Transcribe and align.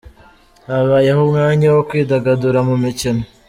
Habayeho 0.67 1.19
umwanya 1.27 1.67
wo 1.75 1.81
kwidagadura 1.89 2.59
mu 2.67 2.75
mikino. 2.83 3.23